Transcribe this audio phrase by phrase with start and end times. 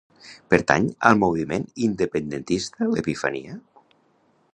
[0.53, 3.59] Pertany al moviment independentista l'Epifania?